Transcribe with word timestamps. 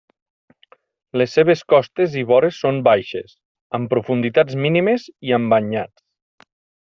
Les 1.21 1.35
seves 1.37 1.59
costes 1.73 2.15
i 2.23 2.23
vores 2.31 2.57
són 2.65 2.79
baixes, 2.89 3.35
amb 3.79 3.93
profunditats 3.95 4.57
mínimes 4.65 5.05
i 5.31 5.37
amb 5.39 5.53
banyats. 5.55 6.51